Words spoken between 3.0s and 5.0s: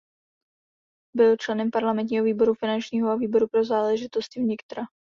a výboru pro záležitosti vnitra.